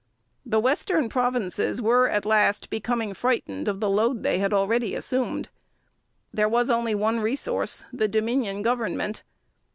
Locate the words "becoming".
2.71-3.13